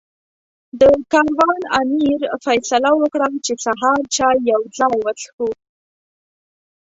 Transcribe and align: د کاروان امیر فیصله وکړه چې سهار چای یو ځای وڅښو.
د 0.79 0.81
کاروان 1.11 1.61
امیر 1.81 2.19
فیصله 2.45 2.91
وکړه 3.01 3.27
چې 3.45 3.53
سهار 3.65 3.99
چای 4.15 4.37
یو 4.51 4.61
ځای 4.77 4.95
وڅښو. 5.05 5.49